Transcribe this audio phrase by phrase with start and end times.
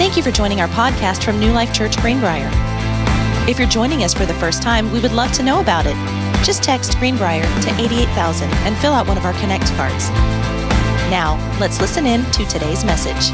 [0.00, 2.48] Thank you for joining our podcast from New Life Church Greenbrier.
[3.46, 5.94] If you're joining us for the first time, we would love to know about it.
[6.42, 10.08] Just text Greenbrier to 88000 and fill out one of our Connect cards.
[11.10, 13.30] Now, let's listen in to today's message.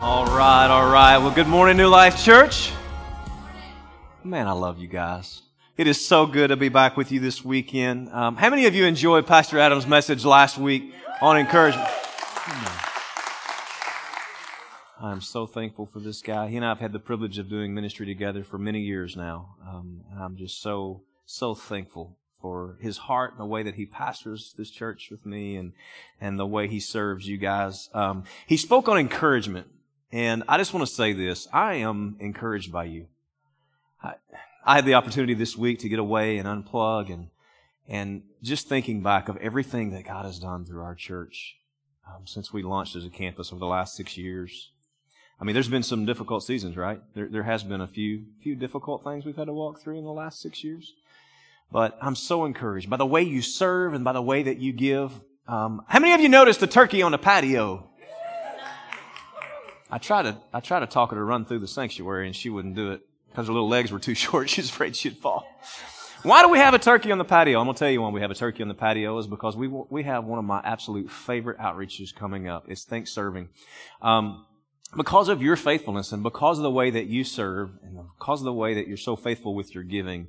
[0.00, 1.18] All right, all right.
[1.18, 2.72] Well, good morning, New Life Church.
[4.24, 5.42] Man, I love you guys.
[5.76, 8.10] It is so good to be back with you this weekend.
[8.10, 11.88] Um, how many of you enjoyed Pastor Adam's message last week on encouragement?
[15.00, 16.48] I'm so thankful for this guy.
[16.48, 19.54] He and I have had the privilege of doing ministry together for many years now.
[19.66, 23.86] Um, and I'm just so, so thankful for his heart and the way that he
[23.86, 25.72] pastors this church with me and,
[26.20, 27.88] and the way he serves you guys.
[27.94, 29.68] Um, he spoke on encouragement.
[30.12, 31.46] And I just want to say this.
[31.52, 33.06] I am encouraged by you.
[34.02, 34.14] I,
[34.64, 37.28] I had the opportunity this week to get away and unplug and,
[37.88, 41.56] and just thinking back of everything that God has done through our church
[42.06, 44.70] um, since we launched as a campus over the last six years.
[45.40, 47.00] I mean, there's been some difficult seasons, right?
[47.14, 50.04] There, there has been a few, few difficult things we've had to walk through in
[50.04, 50.92] the last six years.
[51.72, 54.74] But I'm so encouraged by the way you serve and by the way that you
[54.74, 55.12] give.
[55.48, 57.86] Um, how many of you noticed the turkey on the patio?
[59.90, 62.50] I try to, I try to talk her to run through the sanctuary and she
[62.50, 64.50] wouldn't do it because her little legs were too short.
[64.50, 65.46] She's afraid she'd fall.
[66.22, 67.58] Why do we have a turkey on the patio?
[67.60, 69.56] I'm going to tell you why we have a turkey on the patio is because
[69.56, 72.66] we, we have one of my absolute favorite outreaches coming up.
[72.68, 73.48] It's Thanks Serving.
[74.02, 74.44] Um,
[74.94, 78.44] because of your faithfulness and because of the way that you serve and because of
[78.44, 80.28] the way that you're so faithful with your giving,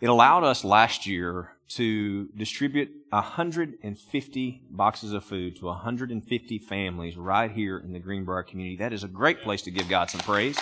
[0.00, 7.50] it allowed us last year to distribute 150 boxes of food to 150 families right
[7.52, 8.76] here in the Greenbrier community.
[8.76, 10.58] That is a great place to give God some praise.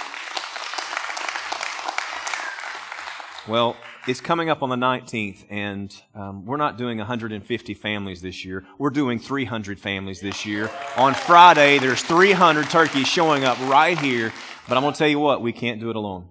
[3.49, 3.77] Well,
[4.09, 8.65] it's coming up on the 19th, and um, we're not doing 150 families this year.
[8.77, 10.69] We're doing 300 families this year.
[10.97, 14.33] On Friday, there's 300 turkeys showing up right here.
[14.69, 16.31] But I'm going to tell you what, we can't do it alone.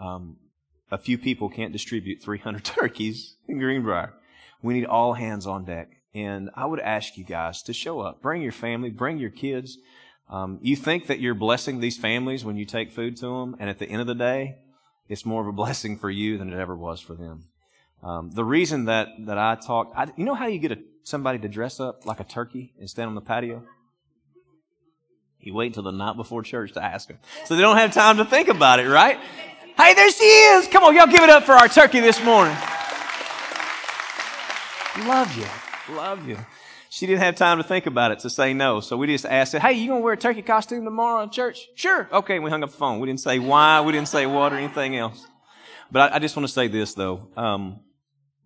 [0.00, 0.38] Um,
[0.90, 4.14] a few people can't distribute 300 turkeys in Greenbrier.
[4.62, 5.90] We need all hands on deck.
[6.14, 8.22] And I would ask you guys to show up.
[8.22, 9.76] Bring your family, bring your kids.
[10.30, 13.68] Um, you think that you're blessing these families when you take food to them, and
[13.68, 14.56] at the end of the day,
[15.08, 17.44] it's more of a blessing for you than it ever was for them.
[18.02, 21.38] Um, the reason that, that I talk, I, you know how you get a, somebody
[21.38, 23.62] to dress up like a turkey and stand on the patio?
[25.40, 27.18] You wait until the night before church to ask them.
[27.44, 29.18] So they don't have time to think about it, right?
[29.76, 30.68] Hey, there she is.
[30.68, 32.56] Come on, y'all give it up for our turkey this morning.
[35.06, 35.94] Love you.
[35.94, 36.38] Love you.
[36.94, 38.78] She didn't have time to think about it to say no.
[38.78, 41.30] So we just asked her, hey, you going to wear a turkey costume tomorrow in
[41.30, 41.66] church?
[41.74, 42.08] Sure.
[42.12, 42.38] Okay.
[42.38, 43.00] We hung up the phone.
[43.00, 43.80] We didn't say why.
[43.80, 45.26] We didn't say what or anything else.
[45.90, 47.30] But I, I just want to say this, though.
[47.36, 47.80] Um,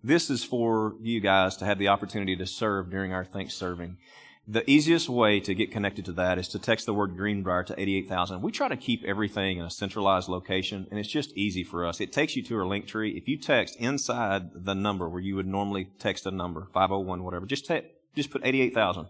[0.02, 3.98] this is for you guys to have the opportunity to serve during our Thanks Serving.
[4.46, 7.78] The easiest way to get connected to that is to text the word Greenbrier to
[7.78, 8.40] 88,000.
[8.40, 12.00] We try to keep everything in a centralized location, and it's just easy for us.
[12.00, 13.14] It takes you to our Linktree.
[13.14, 17.44] If you text inside the number where you would normally text a number, 501, whatever,
[17.44, 19.06] just text just put 88,000.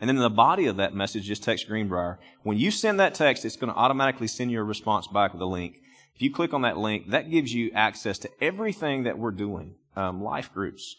[0.00, 2.18] And then in the body of that message, just text Greenbrier.
[2.42, 5.42] When you send that text, it's going to automatically send you a response back with
[5.42, 5.80] a link.
[6.14, 9.76] If you click on that link, that gives you access to everything that we're doing.
[9.96, 10.96] Um, life groups,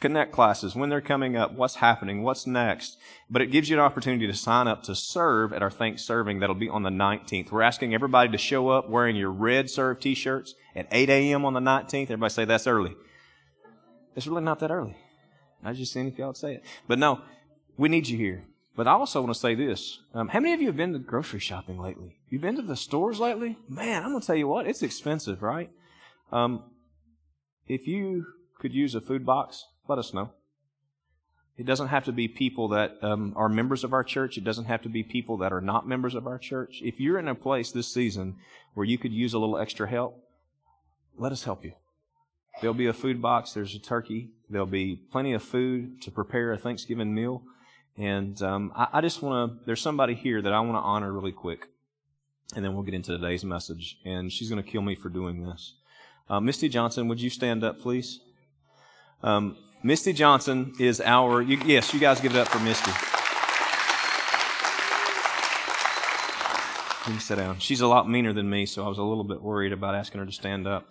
[0.00, 2.96] connect classes, when they're coming up, what's happening, what's next.
[3.28, 6.38] But it gives you an opportunity to sign up to serve at our Thanks Serving
[6.38, 7.50] that'll be on the 19th.
[7.50, 11.44] We're asking everybody to show up wearing your red serve t-shirts at 8 a.m.
[11.44, 12.02] on the 19th.
[12.04, 12.94] Everybody say that's early.
[14.14, 14.96] It's really not that early.
[15.64, 16.64] I just seeing if y'all would say it.
[16.86, 17.20] But no,
[17.76, 18.44] we need you here.
[18.76, 19.98] But I also want to say this.
[20.14, 22.20] Um, how many of you have been to grocery shopping lately?
[22.28, 23.58] You've been to the stores lately?
[23.68, 25.70] Man, I'm going to tell you what, it's expensive, right?
[26.30, 26.62] Um,
[27.66, 28.26] if you
[28.60, 30.30] could use a food box, let us know.
[31.56, 34.38] It doesn't have to be people that um, are members of our church.
[34.38, 36.80] It doesn't have to be people that are not members of our church.
[36.84, 38.36] If you're in a place this season
[38.74, 40.22] where you could use a little extra help,
[41.16, 41.72] let us help you.
[42.60, 43.52] There'll be a food box.
[43.52, 44.30] There's a turkey.
[44.50, 47.42] There'll be plenty of food to prepare a Thanksgiving meal.
[47.96, 51.12] And um, I, I, just want to, there's somebody here that I want to honor
[51.12, 51.68] really quick.
[52.56, 53.98] And then we'll get into today's message.
[54.04, 55.74] And she's going to kill me for doing this.
[56.28, 58.20] Uh, Misty Johnson, would you stand up, please?
[59.22, 62.90] Um, Misty Johnson is our, you, yes, you guys give it up for Misty.
[67.04, 67.58] Please sit down.
[67.58, 70.20] She's a lot meaner than me, so I was a little bit worried about asking
[70.20, 70.88] her to stand up.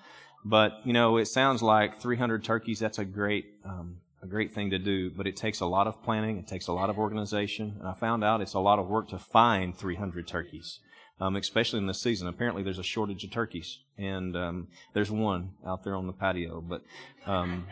[0.50, 2.80] But you know, it sounds like 300 turkeys.
[2.80, 5.12] That's a great, um, a great thing to do.
[5.12, 6.38] But it takes a lot of planning.
[6.38, 7.76] It takes a lot of organization.
[7.80, 10.80] And I found out it's a lot of work to find 300 turkeys.
[11.20, 12.28] um, especially in this season.
[12.28, 16.62] Apparently, there's a shortage of turkeys, and um, there's one out there on the patio.
[16.62, 16.84] But
[17.26, 17.68] um,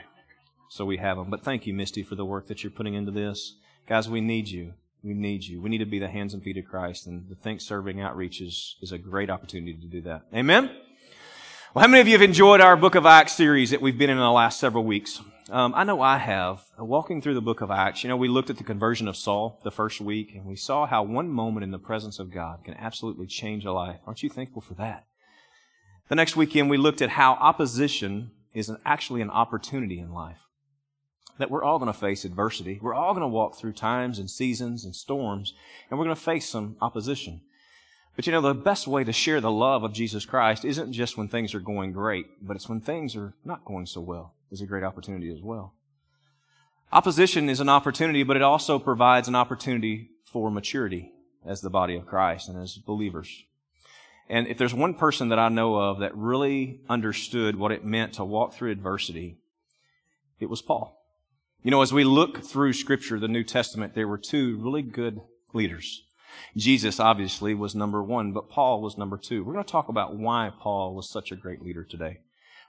[0.69, 1.29] so we have them.
[1.29, 3.55] But thank you, Misty, for the work that you're putting into this,
[3.87, 4.09] guys.
[4.09, 4.73] We need you.
[5.03, 5.61] We need you.
[5.61, 8.41] We need to be the hands and feet of Christ, and the Thanks Serving Outreach
[8.41, 10.23] is, is a great opportunity to do that.
[10.33, 10.71] Amen.
[11.75, 14.09] Well, how many of you have enjoyed our Book of Acts series that we've been
[14.09, 15.21] in the last several weeks?
[15.49, 16.63] Um, I know I have.
[16.79, 19.59] Walking through the book of Acts, you know, we looked at the conversion of Saul
[19.65, 22.75] the first week, and we saw how one moment in the presence of God can
[22.75, 23.99] absolutely change a life.
[24.07, 25.05] Aren't you thankful for that?
[26.07, 30.47] The next weekend, we looked at how opposition is an, actually an opportunity in life.
[31.39, 32.79] That we're all going to face adversity.
[32.81, 35.53] We're all going to walk through times and seasons and storms,
[35.89, 37.41] and we're going to face some opposition.
[38.15, 41.17] But you know, the best way to share the love of Jesus Christ isn't just
[41.17, 44.33] when things are going great, but it's when things are not going so well.
[44.51, 45.73] Is a great opportunity as well.
[46.93, 51.11] Opposition is an opportunity, but it also provides an opportunity for maturity
[51.45, 53.43] as the body of Christ and as believers.
[54.29, 58.13] And if there's one person that I know of that really understood what it meant
[58.13, 59.37] to walk through adversity,
[60.39, 60.97] it was Paul.
[61.61, 65.19] You know, as we look through Scripture, the New Testament, there were two really good
[65.53, 66.04] leaders.
[66.55, 69.43] Jesus, obviously, was number one, but Paul was number two.
[69.43, 72.19] We're going to talk about why Paul was such a great leader today.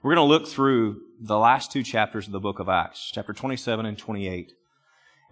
[0.02, 3.32] We're going to look through the last two chapters of the book of Acts, chapter
[3.32, 4.52] 27 and 28.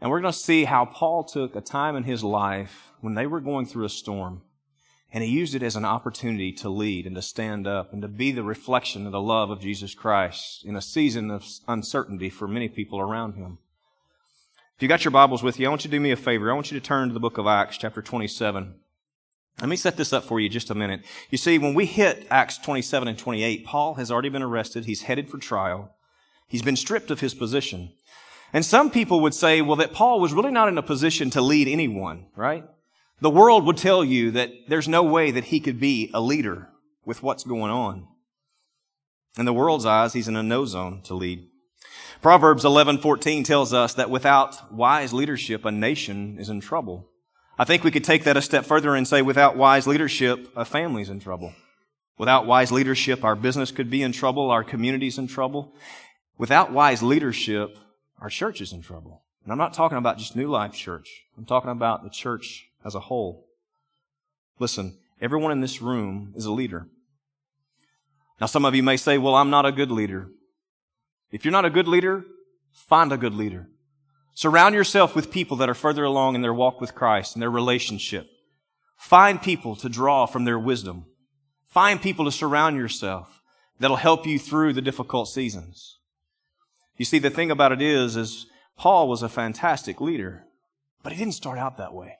[0.00, 3.26] And we're going to see how Paul took a time in his life when they
[3.26, 4.42] were going through a storm
[5.14, 8.08] and he used it as an opportunity to lead and to stand up and to
[8.08, 12.48] be the reflection of the love of Jesus Christ in a season of uncertainty for
[12.48, 13.58] many people around him.
[14.76, 16.50] If you got your Bibles with you, I want you to do me a favor.
[16.50, 18.74] I want you to turn to the book of Acts, chapter 27.
[19.60, 21.04] Let me set this up for you just a minute.
[21.30, 24.84] You see, when we hit Acts 27 and 28, Paul has already been arrested.
[24.84, 25.94] He's headed for trial.
[26.48, 27.92] He's been stripped of his position.
[28.52, 31.40] And some people would say, well, that Paul was really not in a position to
[31.40, 32.64] lead anyone, right?
[33.20, 36.68] The world would tell you that there's no way that he could be a leader
[37.04, 38.08] with what's going on.
[39.38, 41.46] In the world's eyes, he's in a no zone to lead.
[42.24, 47.10] Proverbs 11:14 tells us that without wise leadership, a nation is in trouble.
[47.58, 50.64] I think we could take that a step further and say without wise leadership, a
[50.64, 51.52] family's in trouble.
[52.16, 55.74] Without wise leadership, our business could be in trouble, our community's in trouble.
[56.38, 57.76] Without wise leadership,
[58.18, 59.20] our church is in trouble.
[59.42, 61.26] And I'm not talking about just New Life Church.
[61.36, 63.44] I'm talking about the church as a whole.
[64.58, 66.88] Listen, everyone in this room is a leader.
[68.40, 70.30] Now, some of you may say, well, I'm not a good leader.
[71.30, 72.24] If you're not a good leader,
[72.72, 73.68] find a good leader.
[74.34, 77.50] Surround yourself with people that are further along in their walk with Christ and their
[77.50, 78.28] relationship.
[78.96, 81.06] Find people to draw from their wisdom.
[81.66, 83.42] Find people to surround yourself
[83.78, 85.98] that'll help you through the difficult seasons.
[86.96, 88.46] You see, the thing about it is, is
[88.76, 90.46] Paul was a fantastic leader,
[91.02, 92.18] but he didn't start out that way.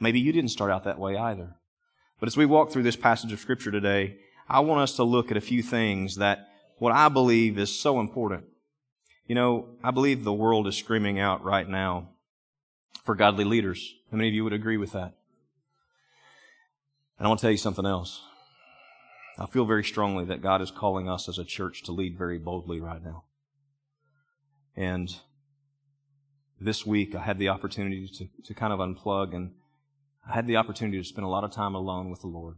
[0.00, 1.56] Maybe you didn't start out that way either.
[2.20, 4.16] But as we walk through this passage of scripture today,
[4.48, 6.48] I want us to look at a few things that
[6.78, 8.44] what I believe is so important.
[9.26, 12.10] You know, I believe the world is screaming out right now
[13.04, 13.94] for godly leaders.
[14.10, 15.14] How many of you would agree with that?
[17.18, 18.22] And I want to tell you something else.
[19.38, 22.38] I feel very strongly that God is calling us as a church to lead very
[22.38, 23.24] boldly right now.
[24.76, 25.14] And
[26.60, 29.52] this week I had the opportunity to, to kind of unplug and
[30.28, 32.56] I had the opportunity to spend a lot of time alone with the Lord.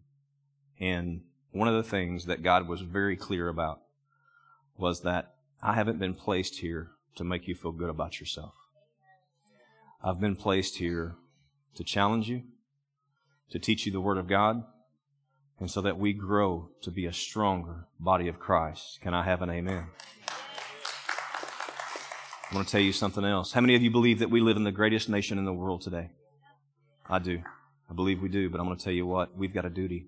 [0.79, 3.81] And one of the things that God was very clear about
[4.79, 8.55] was that I haven't been placed here to make you feel good about yourself.
[10.03, 11.17] I've been placed here
[11.75, 12.43] to challenge you,
[13.51, 14.65] to teach you the Word of God,
[15.59, 19.01] and so that we grow to be a stronger body of Christ.
[19.01, 19.87] Can I have an amen?
[22.51, 23.53] I want to tell you something else.
[23.53, 25.83] How many of you believe that we live in the greatest nation in the world
[25.83, 26.11] today?
[27.09, 27.43] I do.
[27.91, 30.07] I believe we do, but I'm going to tell you what, we've got a duty.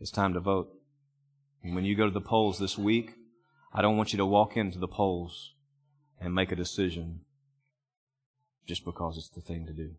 [0.00, 0.75] It's time to vote.
[1.66, 3.16] And when you go to the polls this week,
[3.72, 5.52] I don't want you to walk into the polls
[6.20, 7.22] and make a decision
[8.68, 9.96] just because it's the thing to do.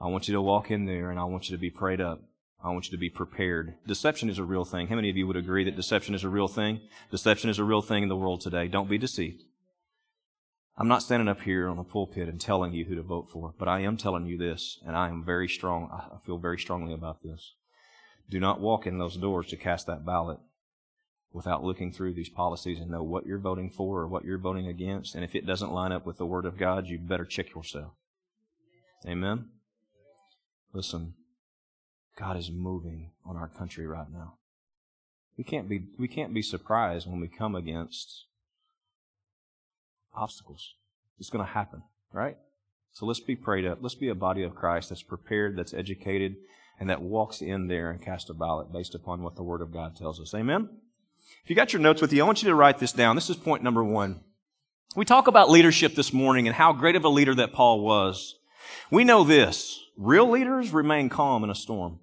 [0.00, 2.22] I want you to walk in there and I want you to be prayed up.
[2.64, 3.74] I want you to be prepared.
[3.86, 4.86] Deception is a real thing.
[4.86, 6.80] How many of you would agree that deception is a real thing?
[7.10, 8.66] Deception is a real thing in the world today.
[8.66, 9.42] Don't be deceived.
[10.78, 13.52] I'm not standing up here on the pulpit and telling you who to vote for,
[13.58, 15.90] but I am telling you this, and I am very strong.
[15.92, 17.52] I feel very strongly about this.
[18.30, 20.38] Do not walk in those doors to cast that ballot
[21.32, 24.66] without looking through these policies and know what you're voting for or what you're voting
[24.66, 25.14] against.
[25.14, 27.92] And if it doesn't line up with the Word of God, you better check yourself.
[29.06, 29.46] Amen?
[30.72, 31.14] Listen,
[32.18, 34.34] God is moving on our country right now.
[35.36, 38.24] We can't be, we can't be surprised when we come against
[40.14, 40.74] obstacles.
[41.18, 42.38] It's going to happen, right?
[42.92, 43.78] So let's be prayed up.
[43.82, 46.36] Let's be a body of Christ that's prepared, that's educated,
[46.80, 49.72] and that walks in there and casts a ballot based upon what the Word of
[49.72, 50.32] God tells us.
[50.34, 50.70] Amen?
[51.42, 53.16] If you got your notes with you, I want you to write this down.
[53.16, 54.20] This is point number one.
[54.96, 58.36] We talk about leadership this morning and how great of a leader that Paul was.
[58.90, 59.80] We know this.
[59.96, 62.00] Real leaders remain calm in a storm.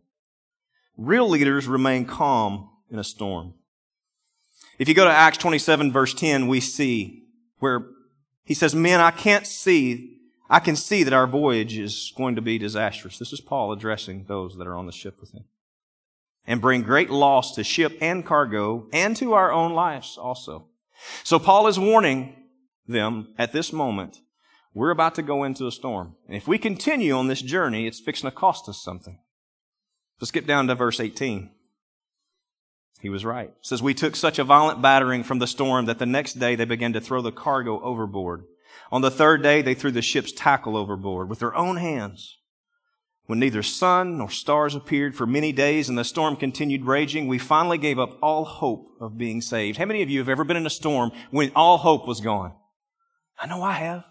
[0.98, 3.54] Real leaders remain calm in a storm.
[4.78, 7.24] If you go to Acts 27 verse 10, we see
[7.60, 7.88] where
[8.44, 12.42] he says, men, I can't see, I can see that our voyage is going to
[12.42, 13.18] be disastrous.
[13.18, 15.46] This is Paul addressing those that are on the ship with him.
[16.46, 20.68] And bring great loss to ship and cargo and to our own lives also.
[21.24, 22.36] So Paul is warning
[22.88, 24.20] them at this moment,
[24.74, 26.16] we're about to go into a storm.
[26.28, 29.20] And if we continue on this journey, it's fixing to cost us something.
[30.20, 31.52] Let's skip down to verse 18.
[33.02, 33.50] He was right.
[33.50, 36.56] It says, We took such a violent battering from the storm that the next day
[36.56, 38.46] they began to throw the cargo overboard.
[38.92, 42.38] On the third day, they threw the ship's tackle overboard with their own hands.
[43.26, 47.38] When neither sun nor stars appeared for many days and the storm continued raging, we
[47.38, 49.78] finally gave up all hope of being saved.
[49.78, 52.54] How many of you have ever been in a storm when all hope was gone?
[53.40, 54.04] I know I have.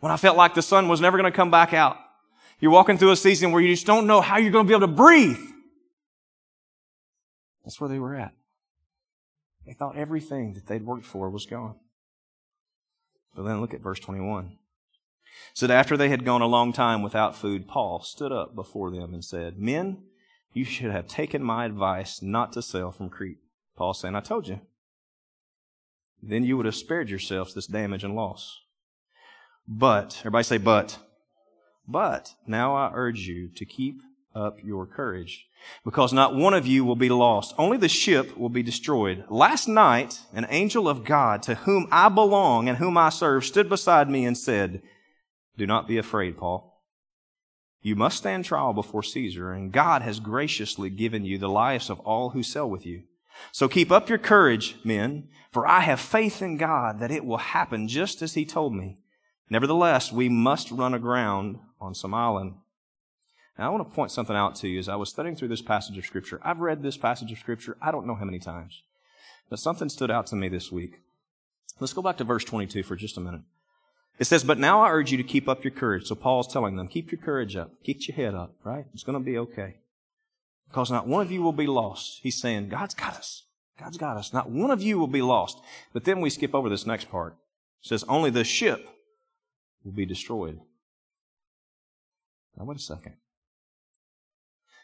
[0.00, 1.96] When I felt like the sun was never going to come back out.
[2.60, 4.74] You're walking through a season where you just don't know how you're going to be
[4.74, 5.40] able to breathe.
[7.64, 8.34] That's where they were at.
[9.66, 11.76] They thought everything that they'd worked for was gone.
[13.34, 14.58] But then look at verse 21.
[15.52, 18.90] So that after they had gone a long time without food, Paul stood up before
[18.90, 20.02] them and said, Men,
[20.52, 23.38] you should have taken my advice not to sail from Crete.
[23.76, 24.60] Paul saying, I told you.
[26.22, 28.60] Then you would have spared yourselves this damage and loss.
[29.66, 30.98] But, everybody say, but.
[31.86, 34.00] But now I urge you to keep
[34.34, 35.46] up your courage,
[35.84, 37.54] because not one of you will be lost.
[37.56, 39.24] Only the ship will be destroyed.
[39.28, 43.68] Last night, an angel of God to whom I belong and whom I serve stood
[43.68, 44.82] beside me and said,
[45.56, 46.82] Do not be afraid, Paul.
[47.80, 52.00] You must stand trial before Caesar, and God has graciously given you the lives of
[52.00, 53.02] all who sail with you.
[53.52, 57.38] So keep up your courage, men, for I have faith in God that it will
[57.38, 58.98] happen just as he told me.
[59.50, 62.54] Nevertheless, we must run aground on some island
[63.58, 65.62] now, I want to point something out to you as I was studying through this
[65.62, 66.40] passage of Scripture.
[66.42, 68.82] I've read this passage of Scripture, I don't know how many times,
[69.48, 71.02] but something stood out to me this week.
[71.78, 73.42] Let's go back to verse 22 for just a minute.
[74.18, 76.06] It says, But now I urge you to keep up your courage.
[76.06, 77.72] So Paul's telling them, keep your courage up.
[77.82, 78.86] Keep your head up, right?
[78.94, 79.76] It's going to be okay.
[80.68, 82.20] Because not one of you will be lost.
[82.22, 83.44] He's saying, God's got us.
[83.78, 84.32] God's got us.
[84.32, 85.58] Not one of you will be lost.
[85.92, 87.32] But then we skip over this next part.
[87.82, 88.88] It says, Only the ship
[89.84, 90.60] will be destroyed.
[92.56, 93.14] Now, wait a second.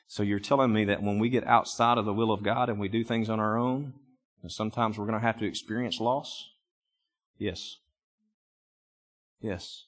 [0.09, 2.81] So you're telling me that when we get outside of the will of God and
[2.81, 3.95] we do things on our own,
[4.49, 6.51] sometimes we're going to have to experience loss?
[7.39, 7.77] Yes.
[9.41, 9.87] Yes.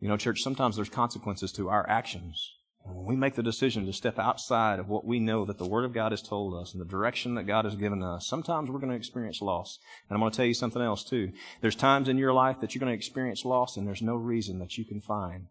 [0.00, 2.54] You know, church, sometimes there's consequences to our actions.
[2.84, 5.84] when we make the decision to step outside of what we know that the Word
[5.84, 8.78] of God has told us and the direction that God has given us, sometimes we're
[8.78, 9.78] going to experience loss.
[10.08, 11.32] And I'm going to tell you something else too.
[11.60, 14.58] There's times in your life that you're going to experience loss and there's no reason
[14.60, 15.48] that you can find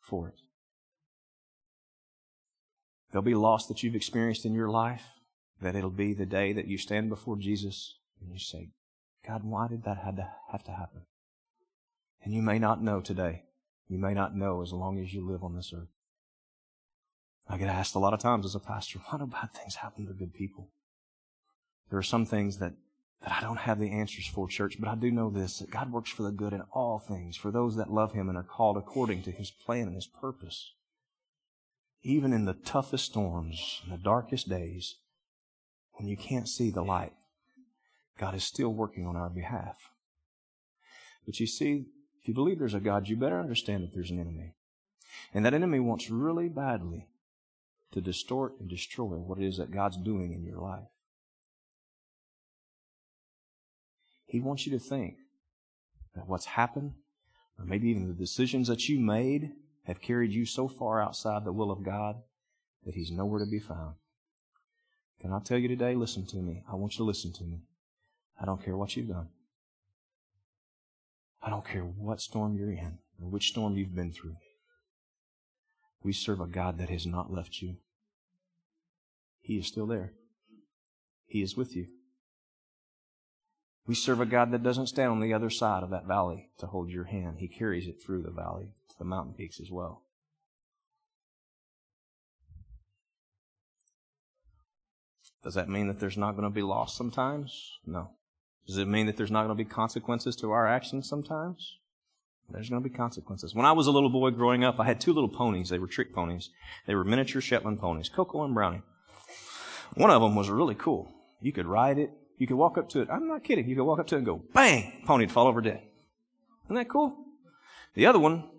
[0.00, 0.40] for it.
[3.10, 5.04] There'll be loss that you've experienced in your life,
[5.62, 8.70] that it'll be the day that you stand before Jesus and you say,
[9.26, 11.02] God, why did that have to, have to happen?
[12.22, 13.44] And you may not know today.
[13.88, 15.88] You may not know as long as you live on this earth.
[17.48, 20.06] I get asked a lot of times as a pastor, why do bad things happen
[20.06, 20.68] to good people?
[21.90, 22.74] There are some things that,
[23.22, 25.90] that I don't have the answers for, church, but I do know this, that God
[25.92, 28.76] works for the good in all things, for those that love Him and are called
[28.76, 30.72] according to His plan and His purpose
[32.02, 34.96] even in the toughest storms, in the darkest days,
[35.94, 37.12] when you can't see the light,
[38.18, 39.90] God is still working on our behalf.
[41.26, 41.86] But you see,
[42.20, 44.54] if you believe there's a God, you better understand that there's an enemy.
[45.32, 47.08] And that enemy wants really badly
[47.92, 50.88] to distort and destroy what it is that God's doing in your life.
[54.26, 55.16] He wants you to think
[56.14, 56.92] that what's happened,
[57.58, 59.52] or maybe even the decisions that you made,
[59.84, 62.16] have carried you so far outside the will of God
[62.84, 63.94] that He's nowhere to be found.
[65.20, 65.94] Can I tell you today?
[65.94, 66.62] Listen to me.
[66.70, 67.62] I want you to listen to me.
[68.40, 69.28] I don't care what you've done.
[71.42, 74.36] I don't care what storm you're in or which storm you've been through.
[76.02, 77.76] We serve a God that has not left you.
[79.40, 80.12] He is still there.
[81.26, 81.86] He is with you.
[83.86, 86.66] We serve a God that doesn't stand on the other side of that valley to
[86.66, 87.38] hold your hand.
[87.38, 90.04] He carries it through the valley to the mountain peaks as well.
[95.42, 97.78] Does that mean that there's not going to be loss sometimes?
[97.86, 98.10] No.
[98.70, 101.78] Does it mean that there's not going to be consequences to our actions sometimes?
[102.50, 103.52] There's going to be consequences.
[103.52, 105.70] When I was a little boy growing up, I had two little ponies.
[105.70, 106.50] They were trick ponies.
[106.86, 108.82] They were miniature Shetland ponies, Coco and Brownie.
[109.94, 111.12] One of them was really cool.
[111.40, 112.12] You could ride it.
[112.38, 113.08] You could walk up to it.
[113.10, 113.68] I'm not kidding.
[113.68, 115.02] You could walk up to it and go, bang!
[115.04, 115.82] Pony would fall over dead.
[116.66, 117.16] Isn't that cool?
[117.94, 118.50] The other one,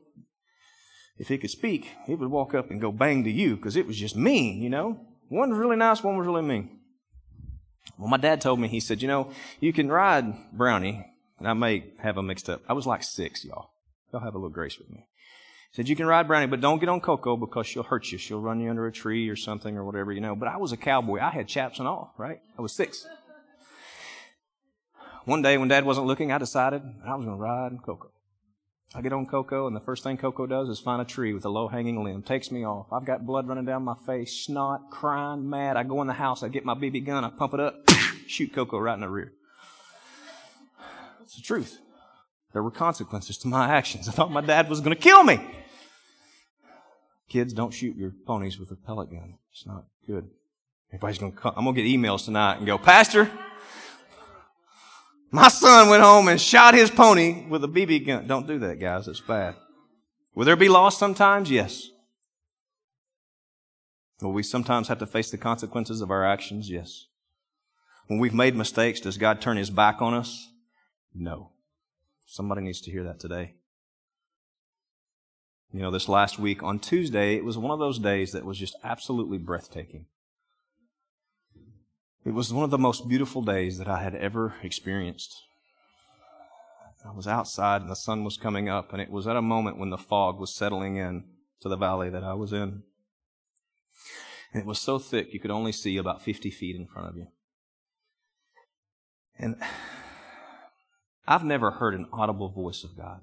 [1.17, 3.87] if he could speak, he would walk up and go bang to you because it
[3.87, 4.99] was just mean, you know?
[5.29, 6.80] One was really nice, one was really mean.
[7.97, 11.05] Well, my dad told me, he said, you know, you can ride Brownie,
[11.39, 12.61] and I may have them mixed up.
[12.67, 13.71] I was like six, y'all.
[14.11, 15.07] Y'all have a little grace with me.
[15.71, 18.17] He said, you can ride Brownie, but don't get on Coco because she'll hurt you.
[18.17, 20.35] She'll run you under a tree or something or whatever, you know.
[20.35, 21.19] But I was a cowboy.
[21.19, 22.41] I had chaps and all, right?
[22.57, 23.07] I was six.
[25.25, 28.11] One day when dad wasn't looking, I decided I was going to ride Coco.
[28.93, 31.45] I get on Coco, and the first thing Coco does is find a tree with
[31.45, 32.87] a low hanging limb, takes me off.
[32.91, 35.77] I've got blood running down my face, snot, crying, mad.
[35.77, 37.75] I go in the house, I get my BB gun, I pump it up,
[38.27, 39.31] shoot Coco right in the rear.
[41.21, 41.79] It's the truth.
[42.51, 44.09] There were consequences to my actions.
[44.09, 45.39] I thought my dad was going to kill me.
[47.29, 49.37] Kids, don't shoot your ponies with a pellet gun.
[49.53, 50.29] It's not good.
[50.89, 51.53] Everybody's going to come.
[51.55, 53.31] I'm going to get emails tonight and go, Pastor,
[55.31, 58.27] my son went home and shot his pony with a BB gun.
[58.27, 59.07] Don't do that, guys.
[59.07, 59.55] It's bad.
[60.35, 61.49] Will there be loss sometimes?
[61.49, 61.89] Yes.
[64.21, 66.69] Will we sometimes have to face the consequences of our actions?
[66.69, 67.05] Yes.
[68.07, 70.49] When we've made mistakes, does God turn his back on us?
[71.13, 71.51] No.
[72.25, 73.55] Somebody needs to hear that today.
[75.73, 78.57] You know, this last week on Tuesday, it was one of those days that was
[78.57, 80.05] just absolutely breathtaking.
[82.23, 85.35] It was one of the most beautiful days that I had ever experienced.
[87.03, 89.79] I was outside and the sun was coming up, and it was at a moment
[89.79, 91.23] when the fog was settling in
[91.61, 92.83] to the valley that I was in.
[94.53, 97.17] And it was so thick you could only see about 50 feet in front of
[97.17, 97.27] you.
[99.39, 99.55] And
[101.27, 103.21] I've never heard an audible voice of God.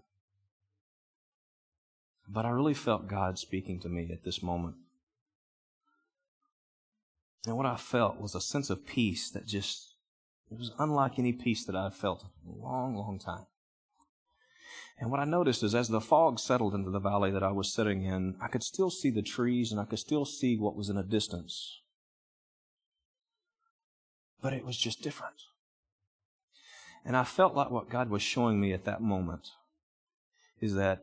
[2.29, 4.75] But I really felt God speaking to me at this moment.
[7.49, 9.95] And what I felt was a sense of peace that just,
[10.51, 13.47] it was unlike any peace that I've felt in a long, long time.
[15.01, 17.73] And what I noticed is as the fog settled into the valley that I was
[17.73, 20.91] sitting in, I could still see the trees and I could still see what was
[20.91, 21.81] in a distance.
[24.43, 25.41] But it was just different.
[27.03, 29.49] And I felt like what God was showing me at that moment
[30.61, 31.01] is that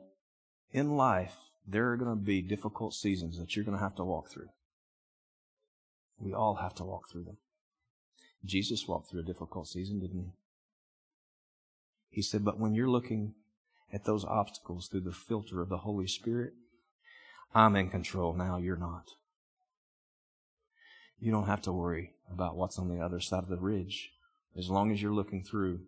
[0.72, 4.04] in life, there are going to be difficult seasons that you're going to have to
[4.04, 4.50] walk through.
[6.20, 7.38] We all have to walk through them.
[8.44, 10.32] Jesus walked through a difficult season, didn't he?
[12.10, 13.34] He said, But when you're looking
[13.92, 16.54] at those obstacles through the filter of the Holy Spirit,
[17.54, 19.12] I'm in control now, you're not.
[21.20, 24.12] You don't have to worry about what's on the other side of the ridge
[24.58, 25.82] as long as you're looking through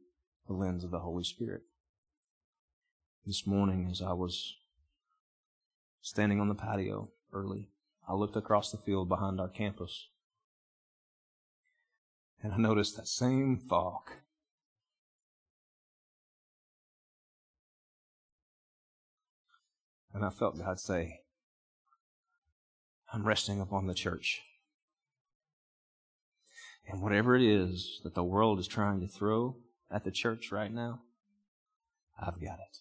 [0.48, 1.62] the lens of the Holy Spirit.
[3.26, 4.56] This morning, as I was
[6.02, 7.70] standing on the patio early,
[8.08, 10.08] I looked across the field behind our campus
[12.42, 14.12] and I noticed that same fog.
[20.14, 21.22] And I felt God say,
[23.14, 24.42] I'm resting upon the church.
[26.88, 29.58] And whatever it is that the world is trying to throw
[29.92, 31.02] at the church right now,
[32.20, 32.80] I've got it.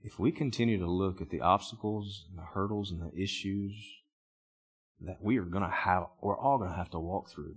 [0.00, 3.74] If we continue to look at the obstacles and the hurdles and the issues
[5.00, 7.56] that we are going to have, we're all going to have to walk through.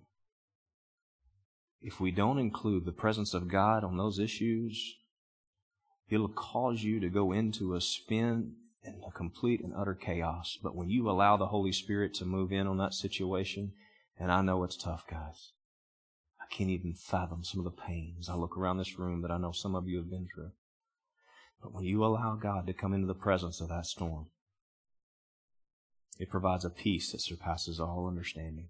[1.81, 4.95] If we don't include the presence of God on those issues,
[6.09, 10.57] it'll cause you to go into a spin and a complete and utter chaos.
[10.61, 13.71] But when you allow the Holy Spirit to move in on that situation,
[14.17, 15.53] and I know it's tough, guys.
[16.41, 18.27] I can't even fathom some of the pains.
[18.27, 20.51] I look around this room that I know some of you have been through.
[21.61, 24.27] But when you allow God to come into the presence of that storm,
[26.19, 28.67] it provides a peace that surpasses all understanding.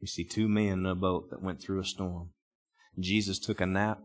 [0.00, 2.30] We see two men in a boat that went through a storm.
[2.98, 4.00] Jesus took a nap.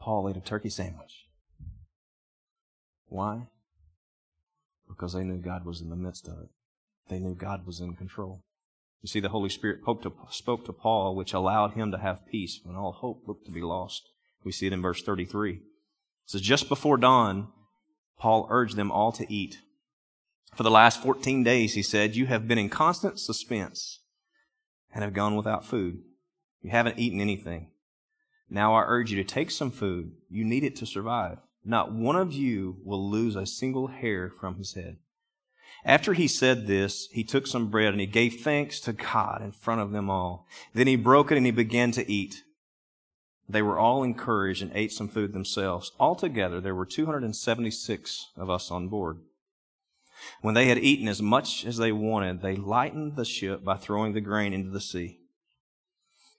[0.00, 1.26] Paul ate a turkey sandwich.
[3.06, 3.48] Why?
[4.88, 6.48] Because they knew God was in the midst of it.
[7.08, 8.44] They knew God was in control.
[9.02, 9.80] You see, the Holy Spirit
[10.30, 13.62] spoke to Paul, which allowed him to have peace when all hope looked to be
[13.62, 14.10] lost.
[14.44, 15.54] We see it in verse 33.
[15.54, 15.60] It
[16.26, 17.48] says, Just before dawn,
[18.18, 19.58] Paul urged them all to eat.
[20.54, 24.00] For the last 14 days, he said, you have been in constant suspense
[24.92, 26.02] and have gone without food.
[26.60, 27.68] You haven't eaten anything.
[28.48, 30.12] Now I urge you to take some food.
[30.28, 31.38] You need it to survive.
[31.64, 34.96] Not one of you will lose a single hair from his head.
[35.84, 39.52] After he said this, he took some bread and he gave thanks to God in
[39.52, 40.46] front of them all.
[40.74, 42.42] Then he broke it and he began to eat.
[43.48, 45.92] They were all encouraged and ate some food themselves.
[45.98, 49.20] Altogether, there were 276 of us on board.
[50.42, 54.12] When they had eaten as much as they wanted, they lightened the ship by throwing
[54.12, 55.18] the grain into the sea.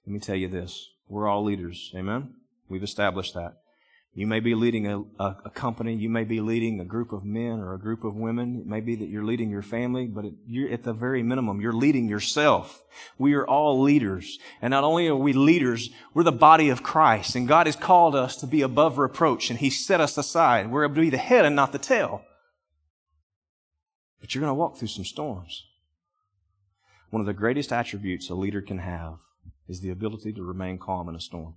[0.05, 0.89] Let me tell you this.
[1.07, 1.91] We're all leaders.
[1.95, 2.35] Amen?
[2.67, 3.57] We've established that.
[4.13, 5.95] You may be leading a, a, a, company.
[5.95, 8.57] You may be leading a group of men or a group of women.
[8.59, 11.61] It may be that you're leading your family, but it, you're, at the very minimum,
[11.61, 12.83] you're leading yourself.
[13.17, 14.37] We are all leaders.
[14.61, 17.37] And not only are we leaders, we're the body of Christ.
[17.37, 20.69] And God has called us to be above reproach, and He set us aside.
[20.69, 22.21] We're to be the head and not the tail.
[24.21, 25.65] But you're going to walk through some storms.
[27.09, 29.19] One of the greatest attributes a leader can have
[29.67, 31.55] is the ability to remain calm in a storm.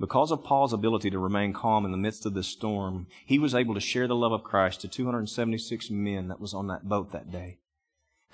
[0.00, 3.54] Because of Paul's ability to remain calm in the midst of this storm, he was
[3.54, 7.12] able to share the love of Christ to 276 men that was on that boat
[7.12, 7.58] that day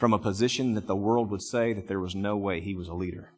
[0.01, 2.89] from a position that the world would say that there was no way he was
[2.89, 3.33] a leader.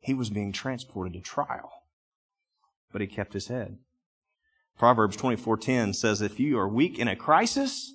[0.00, 1.70] He was being transported to trial,
[2.90, 3.76] but he kept his head.
[4.78, 7.94] Proverbs 24:10 says if you are weak in a crisis,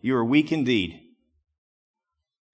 [0.00, 1.00] you are weak indeed.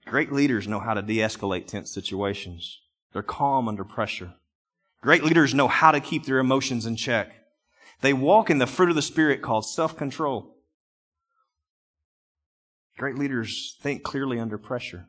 [0.07, 2.81] Great leaders know how to de-escalate tense situations.
[3.13, 4.35] They're calm under pressure.
[5.01, 7.35] Great leaders know how to keep their emotions in check.
[8.01, 10.57] They walk in the fruit of the Spirit called self control.
[12.99, 15.09] Great leaders think clearly under pressure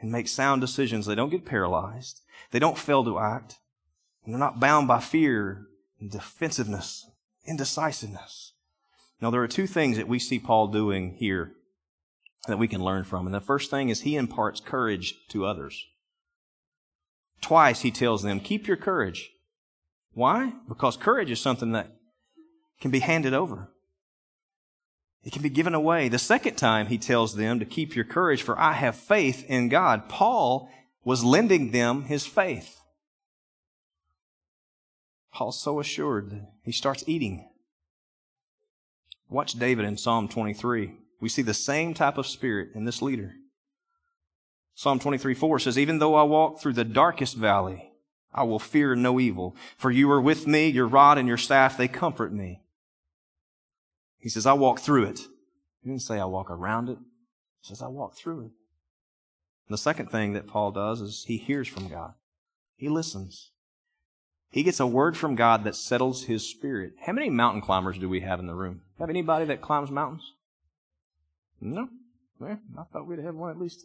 [0.00, 1.06] and make sound decisions.
[1.06, 3.58] They don't get paralyzed, they don't fail to act,
[4.24, 5.66] and they're not bound by fear
[6.00, 7.10] and defensiveness,
[7.46, 8.52] indecisiveness.
[9.20, 11.52] Now, there are two things that we see Paul doing here
[12.46, 13.26] that we can learn from.
[13.26, 15.86] And the first thing is he imparts courage to others.
[17.40, 19.30] Twice he tells them, keep your courage.
[20.12, 20.52] Why?
[20.68, 21.96] Because courage is something that
[22.80, 23.70] can be handed over.
[25.24, 26.08] It can be given away.
[26.08, 29.70] The second time he tells them to keep your courage, for I have faith in
[29.70, 30.08] God.
[30.08, 30.68] Paul
[31.02, 32.80] was lending them his faith.
[35.34, 37.50] Paul's so assured he starts eating.
[39.28, 40.94] Watch David in Psalm 23.
[41.20, 43.34] We see the same type of spirit in this leader.
[44.76, 47.90] Psalm 23 4 says, Even though I walk through the darkest valley,
[48.32, 51.76] I will fear no evil, for you are with me, your rod and your staff,
[51.76, 52.62] they comfort me.
[54.18, 55.20] He says, I walk through it.
[55.82, 56.98] He didn't say I walk around it.
[57.60, 58.52] He says, I walk through it.
[59.66, 62.14] And the second thing that Paul does is he hears from God.
[62.76, 63.50] He listens.
[64.54, 66.92] He gets a word from God that settles his spirit.
[67.04, 68.82] How many mountain climbers do we have in the room?
[69.00, 70.30] Have anybody that climbs mountains?
[71.60, 71.88] No?
[72.38, 73.84] Well, I thought we'd have one at least.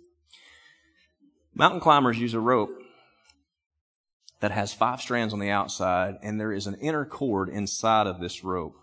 [1.56, 2.70] Mountain climbers use a rope
[4.42, 8.20] that has five strands on the outside, and there is an inner cord inside of
[8.20, 8.76] this rope.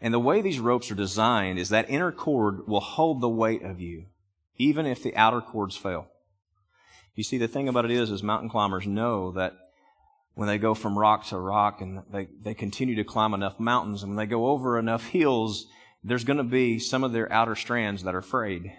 [0.00, 3.62] And the way these ropes are designed is that inner cord will hold the weight
[3.62, 4.06] of you,
[4.56, 6.08] even if the outer cords fail.
[7.14, 9.58] You see, the thing about it is, is mountain climbers know that
[10.34, 14.02] when they go from rock to rock and they, they continue to climb enough mountains
[14.02, 15.66] and when they go over enough hills,
[16.02, 18.72] there's going to be some of their outer strands that are frayed.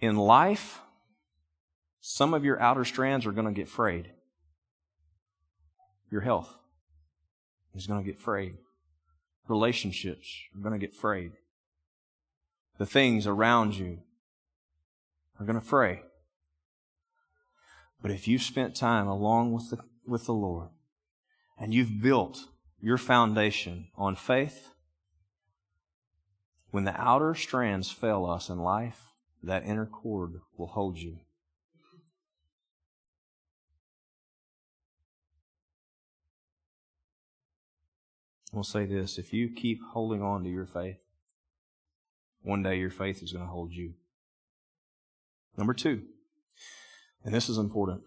[0.00, 0.80] In life,
[2.00, 4.10] some of your outer strands are going to get frayed.
[6.10, 6.52] Your health
[7.74, 8.56] is going to get frayed.
[9.48, 11.32] Relationships are going to get frayed.
[12.78, 14.00] The things around you
[15.40, 16.02] are going to fray.
[18.06, 20.68] But if you've spent time along with the, with the Lord
[21.58, 22.38] and you've built
[22.80, 24.68] your foundation on faith,
[26.70, 29.10] when the outer strands fail us in life,
[29.42, 31.16] that inner cord will hold you.
[38.52, 41.02] We'll say this if you keep holding on to your faith,
[42.42, 43.94] one day your faith is going to hold you.
[45.56, 46.02] Number two,
[47.24, 48.02] and this is important.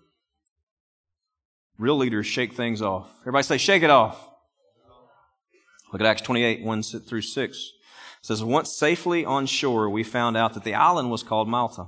[1.78, 3.10] Real leaders shake things off.
[3.22, 4.30] Everybody say, shake it off.
[5.92, 7.58] Look at Acts 28, 1 through 6.
[7.58, 11.88] It says, Once safely on shore, we found out that the island was called Malta.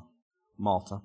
[0.57, 1.01] Malta.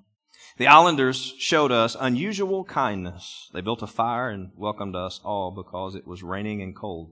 [0.57, 3.49] The islanders showed us unusual kindness.
[3.53, 7.11] They built a fire and welcomed us all because it was raining and cold.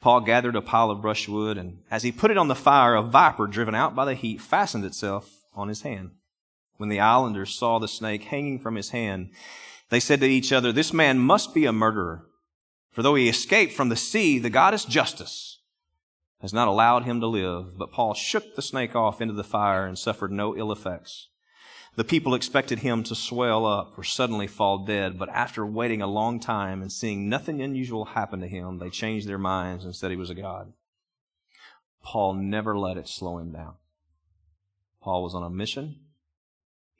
[0.00, 3.02] Paul gathered a pile of brushwood, and as he put it on the fire, a
[3.02, 6.12] viper driven out by the heat fastened itself on his hand.
[6.82, 9.30] When the islanders saw the snake hanging from his hand,
[9.90, 12.26] they said to each other, This man must be a murderer.
[12.90, 15.60] For though he escaped from the sea, the goddess justice
[16.40, 17.78] has not allowed him to live.
[17.78, 21.28] But Paul shook the snake off into the fire and suffered no ill effects.
[21.94, 26.08] The people expected him to swell up or suddenly fall dead, but after waiting a
[26.08, 30.10] long time and seeing nothing unusual happen to him, they changed their minds and said
[30.10, 30.72] he was a god.
[32.02, 33.74] Paul never let it slow him down.
[35.00, 36.00] Paul was on a mission.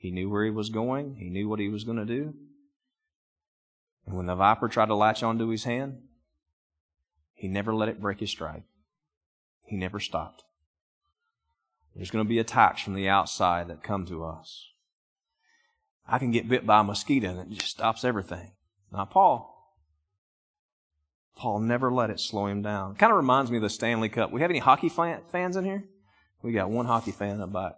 [0.03, 1.15] He knew where he was going.
[1.15, 2.35] He knew what he was going to do.
[4.05, 6.01] And when the viper tried to latch onto his hand,
[7.35, 8.65] he never let it break his stride.
[9.63, 10.43] He never stopped.
[11.95, 14.71] There's going to be attacks from the outside that come to us.
[16.09, 18.51] I can get bit by a mosquito and it just stops everything.
[18.91, 19.51] Not Paul.
[21.37, 22.97] Paul never let it slow him down.
[22.97, 24.33] Kind of reminds me of the Stanley Cup.
[24.33, 25.85] We have any hockey fans in here?
[26.43, 27.75] We got one hockey fan up by.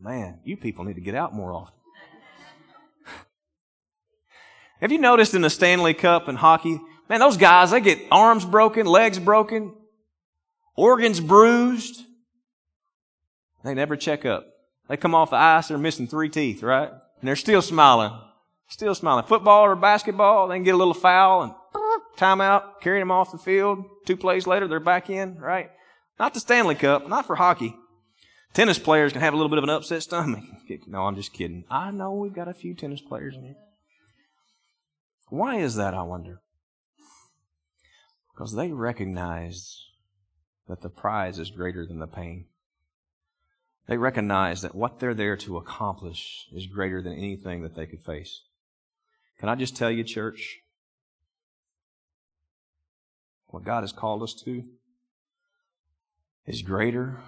[0.00, 1.74] Man, you people need to get out more often.
[4.80, 8.44] have you noticed in the Stanley Cup and hockey, man, those guys, they get arms
[8.44, 9.74] broken, legs broken,
[10.76, 12.04] organs bruised.
[13.64, 14.46] They never check up.
[14.88, 16.88] They come off the ice, they're missing three teeth, right?
[16.90, 18.12] And they're still smiling.
[18.68, 19.24] Still smiling.
[19.24, 21.52] Football or basketball, they can get a little foul and
[22.16, 23.84] timeout, carry them off the field.
[24.06, 25.70] Two plays later, they're back in, right?
[26.18, 27.74] Not the Stanley Cup, not for hockey.
[28.58, 30.42] Tennis players can have a little bit of an upset stomach.
[30.88, 31.64] No, I'm just kidding.
[31.70, 33.56] I know we've got a few tennis players in here.
[35.28, 36.42] Why is that, I wonder?
[38.34, 39.86] Because they recognize
[40.66, 42.46] that the prize is greater than the pain.
[43.86, 48.02] They recognize that what they're there to accomplish is greater than anything that they could
[48.02, 48.42] face.
[49.38, 50.58] Can I just tell you, church,
[53.46, 54.64] what God has called us to
[56.44, 57.20] is greater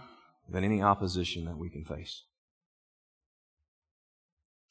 [0.50, 2.24] than any opposition that we can face.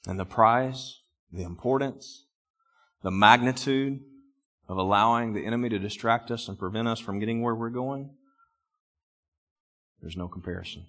[0.08, 1.00] And the prize,
[1.32, 2.26] the importance,
[3.04, 4.02] the magnitude
[4.68, 8.12] of allowing the enemy to distract us and prevent us from getting where we're going,
[10.02, 10.86] there's no comparison.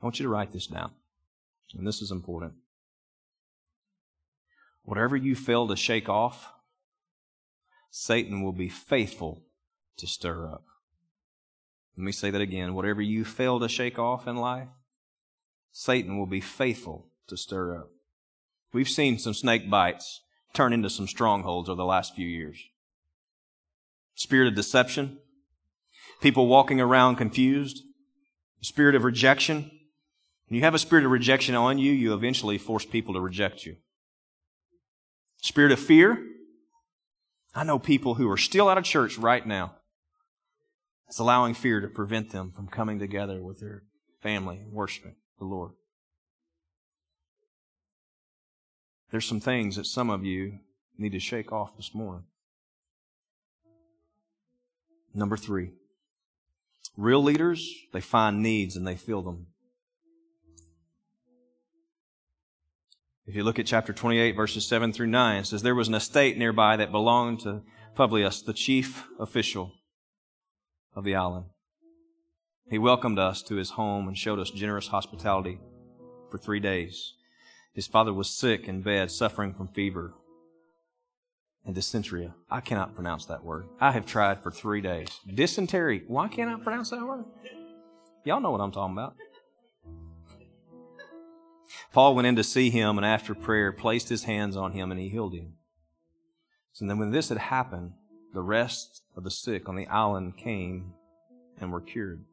[0.00, 0.92] I want you to write this down.
[1.74, 2.54] And this is important.
[4.82, 6.52] Whatever you fail to shake off,
[7.90, 9.44] Satan will be faithful
[9.98, 10.64] to stir up.
[11.96, 12.74] Let me say that again.
[12.74, 14.68] Whatever you fail to shake off in life,
[15.72, 17.90] Satan will be faithful to stir up.
[18.72, 20.22] We've seen some snake bites
[20.54, 22.58] turn into some strongholds over the last few years.
[24.14, 25.18] Spirit of deception,
[26.20, 27.82] people walking around confused,
[28.60, 29.70] spirit of rejection,
[30.52, 33.64] when you have a spirit of rejection on you, you eventually force people to reject
[33.64, 33.76] you.
[35.40, 36.22] Spirit of fear.
[37.54, 39.76] I know people who are still out of church right now.
[41.12, 43.82] It's allowing fear to prevent them from coming together with their
[44.22, 45.72] family and worshiping the Lord.
[49.10, 50.60] There's some things that some of you
[50.96, 52.24] need to shake off this morning.
[55.12, 55.72] Number three,
[56.96, 59.48] real leaders, they find needs and they fill them.
[63.26, 65.94] If you look at chapter 28, verses 7 through 9, it says, There was an
[65.94, 69.74] estate nearby that belonged to Publius, the chief official
[70.94, 71.46] of the island.
[72.70, 75.58] He welcomed us to his home and showed us generous hospitality
[76.30, 77.14] for three days.
[77.74, 80.14] His father was sick in bed, suffering from fever
[81.64, 82.30] and dysentery.
[82.50, 83.66] I cannot pronounce that word.
[83.80, 85.08] I have tried for three days.
[85.32, 86.04] Dysentery.
[86.06, 87.24] Why can't I pronounce that word?
[88.24, 89.16] Y'all know what I'm talking about.
[91.92, 95.00] Paul went in to see him and after prayer placed his hands on him and
[95.00, 95.54] he healed him.
[96.72, 97.92] So then when this had happened,
[98.32, 100.94] the rest of the sick on the island came
[101.60, 102.24] and were cured.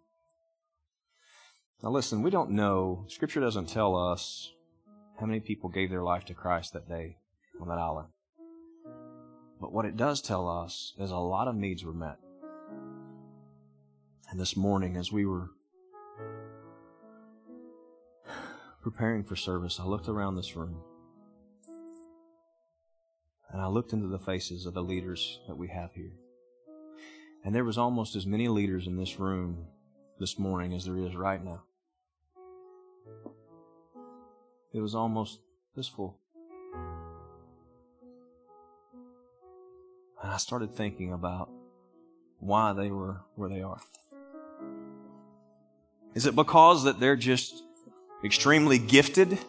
[1.83, 4.53] Now listen, we don't know, Scripture doesn't tell us
[5.19, 7.17] how many people gave their life to Christ that day
[7.62, 8.09] on that island.
[9.59, 12.17] But what it does tell us is a lot of needs were met.
[14.29, 15.49] And this morning, as we were
[18.81, 20.81] preparing for service, I looked around this room
[23.51, 26.12] and I looked into the faces of the leaders that we have here.
[27.43, 29.65] And there was almost as many leaders in this room
[30.19, 31.63] this morning as there is right now.
[34.73, 35.39] It was almost
[35.75, 36.19] this full.
[40.21, 41.49] And I started thinking about
[42.39, 43.81] why they were where they are.
[46.13, 47.63] Is it because that they're just
[48.23, 49.39] extremely gifted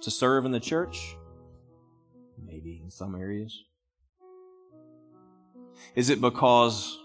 [0.00, 1.16] to serve in the church?
[2.48, 3.64] Maybe in some areas.
[5.94, 6.98] Is it because,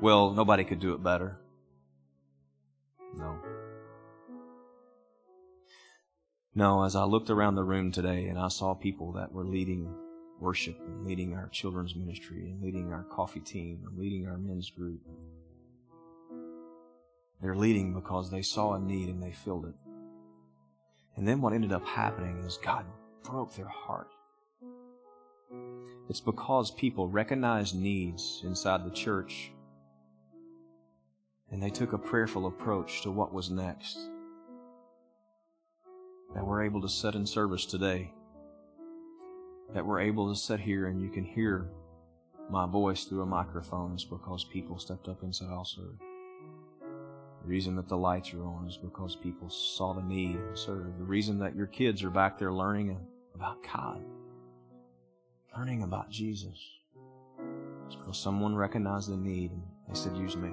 [0.00, 1.40] well, nobody could do it better?
[3.16, 3.38] No.
[6.54, 9.94] No, as I looked around the room today and I saw people that were leading
[10.40, 14.70] worship and leading our children's ministry and leading our coffee team and leading our men's
[14.70, 15.00] group.
[17.40, 19.74] They're leading because they saw a need and they filled it.
[21.16, 22.84] And then what ended up happening is God
[23.30, 24.08] broke their heart.
[26.08, 29.52] It's because people recognized needs inside the church
[31.50, 33.98] and they took a prayerful approach to what was next.
[36.34, 38.12] that we're able to sit in service today,
[39.74, 41.68] that we're able to sit here and you can hear
[42.50, 45.98] my voice through a microphone is because people stepped up and said, I'll serve.
[47.42, 50.98] The reason that the lights are on is because people saw the need and served.
[50.98, 52.98] The reason that your kids are back there learning
[53.38, 54.02] about God,
[55.56, 56.58] learning about Jesus,
[57.88, 60.50] because someone recognized the need and they said, use me.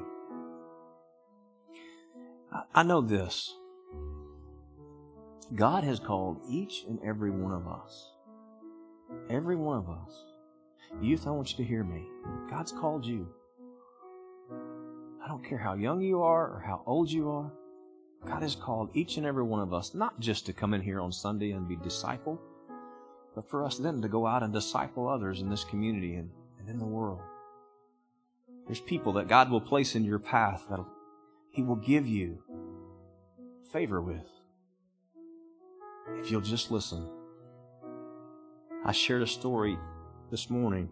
[2.76, 3.56] I know this.
[5.56, 8.12] God has called each and every one of us.
[9.32, 10.24] Every one of us.
[11.02, 12.06] Youth, I want you to hear me.
[12.50, 13.28] God's called you.
[15.24, 17.52] I don't care how young you are or how old you are.
[18.28, 21.02] God has called each and every one of us not just to come in here
[21.02, 22.38] on Sunday and be discipled,
[23.36, 26.70] but for us then to go out and disciple others in this community and, and
[26.70, 27.20] in the world.
[28.66, 30.80] There's people that God will place in your path that
[31.52, 32.42] He will give you
[33.72, 34.26] favor with
[36.18, 37.08] if you'll just listen.
[38.86, 39.78] I shared a story
[40.32, 40.90] this morning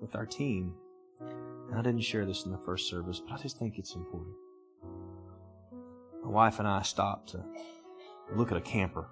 [0.00, 0.74] with our team,
[1.20, 4.34] and I didn't share this in the first service, but I just think it's important.
[6.24, 7.44] My wife and I stopped to
[8.34, 9.08] look at a camper.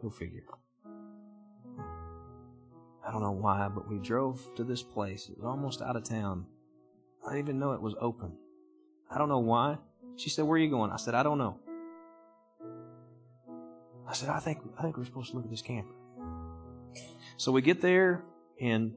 [0.00, 0.44] Go figure.
[3.10, 5.28] I don't know why, but we drove to this place.
[5.28, 6.46] It was almost out of town.
[7.26, 8.34] I didn't even know it was open.
[9.10, 9.78] I don't know why.
[10.14, 10.92] She said, Where are you going?
[10.92, 11.58] I said, I don't know.
[14.08, 15.92] I said, I think I think we're supposed to look at this camper.
[17.36, 18.22] So we get there
[18.60, 18.94] and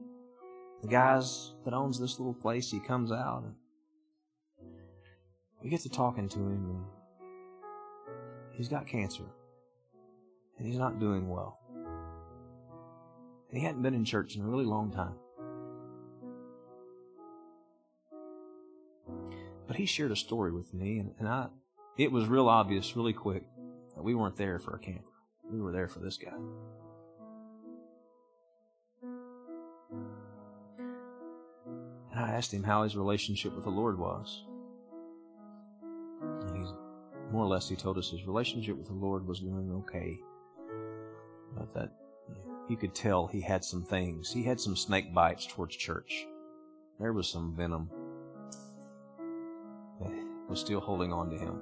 [0.82, 3.54] the guys that owns this little place, he comes out and
[5.60, 6.84] we get to talking to him and
[8.52, 9.24] he's got cancer.
[10.56, 11.58] And he's not doing well.
[13.54, 15.14] And he hadn't been in church in a really long time.
[19.68, 21.46] But he shared a story with me and, and I
[21.96, 23.44] it was real obvious really quick
[23.94, 25.04] that we weren't there for a camper.
[25.48, 26.32] We were there for this guy.
[32.10, 34.46] And I asked him how his relationship with the Lord was.
[36.22, 36.66] And
[37.30, 40.18] more or less he told us his relationship with the Lord was doing okay.
[41.56, 41.92] But that
[42.68, 44.32] you could tell he had some things.
[44.32, 46.26] He had some snake bites towards church.
[46.98, 47.90] There was some venom
[50.00, 50.12] that
[50.48, 51.60] was still holding on to him.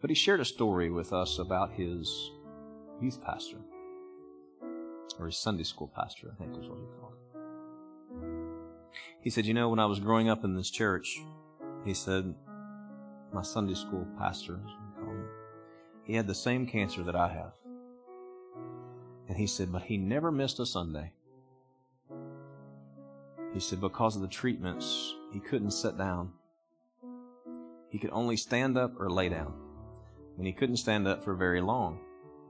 [0.00, 2.30] But he shared a story with us about his
[3.00, 3.58] youth pastor,
[5.18, 7.18] or his Sunday school pastor, I think is what he called it.
[9.20, 11.18] He said, You know, when I was growing up in this church,
[11.84, 12.34] he said,
[13.32, 14.60] my Sunday school pastor,
[16.04, 17.52] he had the same cancer that I have.
[19.28, 21.12] And he said, but he never missed a Sunday.
[23.52, 26.32] He said, because of the treatments, he couldn't sit down.
[27.90, 29.54] He could only stand up or lay down
[30.38, 31.98] and he couldn't stand up for very long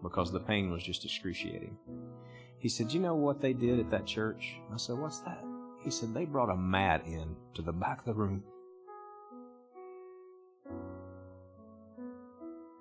[0.02, 1.76] because the pain was just excruciating.
[2.58, 4.56] He said, You know what they did at that church?
[4.72, 5.42] I said, What's that?
[5.82, 8.44] He said, They brought a mat in to the back of the room.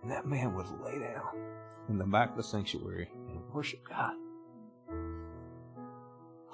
[0.01, 1.29] And that man would lay down
[1.89, 3.09] in the back of the sanctuary
[3.57, 4.13] worship God.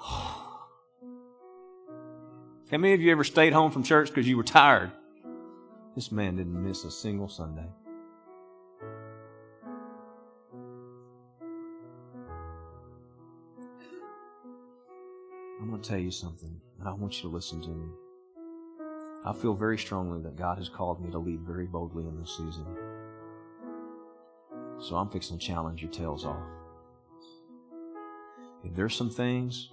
[2.70, 4.90] How many of you ever stayed home from church because you were tired?
[5.94, 7.68] This man didn't miss a single Sunday.
[15.60, 17.88] I'm going to tell you something, and I want you to listen to me.
[19.26, 22.30] I feel very strongly that God has called me to lead very boldly in this
[22.30, 22.64] season.
[24.80, 26.63] So I'm fixing to challenge your tails off.
[28.64, 29.70] If there's some things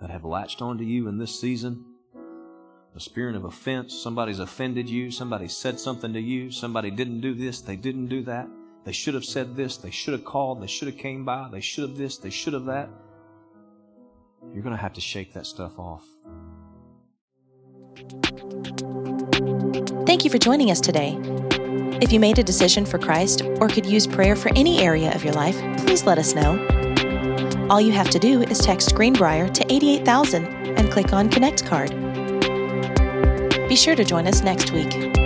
[0.00, 1.84] that have latched onto you in this season,
[2.94, 7.34] a spirit of offense, somebody's offended you, somebody said something to you, somebody didn't do
[7.34, 8.48] this, they didn't do that,
[8.84, 11.60] they should have said this, they should have called, they should have came by, they
[11.60, 12.88] should have this, they should have that.
[14.52, 16.04] You're going to have to shake that stuff off.
[20.06, 21.18] Thank you for joining us today.
[22.00, 25.24] If you made a decision for Christ or could use prayer for any area of
[25.24, 26.65] your life, please let us know.
[27.68, 30.44] All you have to do is text Greenbrier to 88000
[30.78, 31.90] and click on Connect Card.
[33.68, 35.25] Be sure to join us next week.